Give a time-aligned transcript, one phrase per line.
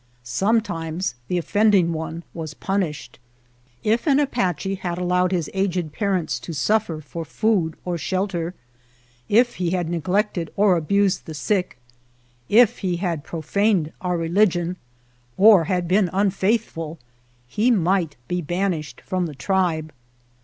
[0.23, 3.19] Sometimes the offending one was punished.
[3.83, 8.55] If an Apache had allowed his aged par ents to suffer for food or shelter,
[9.29, 11.77] if he had neglected or abused the sick,
[12.49, 14.75] if he had pro faned our religion,
[15.37, 16.97] or had been unfaithful,
[17.47, 19.93] he might be banished from the tribe.